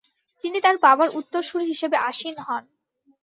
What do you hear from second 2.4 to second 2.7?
হন।